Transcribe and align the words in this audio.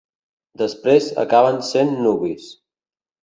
Després, 0.61 1.09
acaben 1.25 1.61
sent 1.69 1.93
nuvis. 2.07 2.49